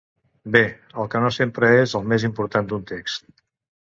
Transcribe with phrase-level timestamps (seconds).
[0.53, 0.61] Bé,
[1.01, 3.29] el què no sempre és el més important d'un text.